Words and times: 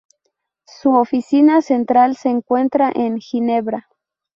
Su 0.65 0.95
oficina 0.95 1.61
central 1.61 2.15
se 2.17 2.29
encuentra 2.29 2.91
en 2.91 3.19
Ginebra. 3.19 3.87